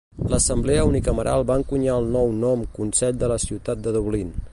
[0.31, 4.33] L'assemblea unicameral va encunyar el nou nom "Consell de la Ciutat de Dublín".